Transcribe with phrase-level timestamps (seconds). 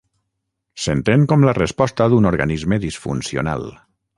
[0.85, 3.71] S'entén com la resposta d'un organisme disfuncional.